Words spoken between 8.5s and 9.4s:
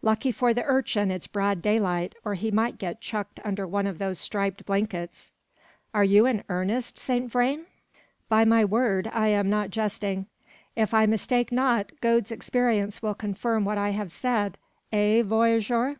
word, I